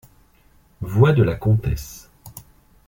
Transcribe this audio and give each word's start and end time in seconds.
Voix 0.81 1.13
de 1.13 1.21
la 1.21 1.35
Comtesse. 1.35 2.09